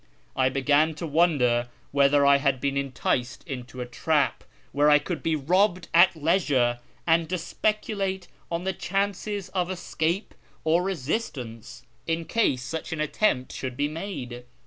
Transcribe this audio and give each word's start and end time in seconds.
I 0.35 0.49
be^an 0.49 0.95
to 0.95 1.05
wonder 1.05 1.69
whether 1.91 2.25
I 2.25 2.37
had 2.37 2.59
been 2.59 2.75
enticed 2.75 3.43
into 3.47 3.81
a 3.81 3.85
trap 3.85 4.43
where 4.71 4.89
I 4.89 4.97
could 4.97 5.21
be 5.21 5.35
robbed 5.35 5.89
at 5.93 6.15
leisure, 6.15 6.79
and 7.05 7.29
to 7.29 7.37
speculate 7.37 8.27
on 8.49 8.63
the 8.63 8.73
chances 8.73 9.49
of 9.49 9.69
escape 9.69 10.33
or 10.63 10.81
resistance, 10.81 11.83
in 12.07 12.25
case 12.25 12.63
such 12.63 12.91
an 12.91 12.99
attempt 12.99 13.51
should 13.53 13.77
be 13.77 13.87
made. 13.87 14.45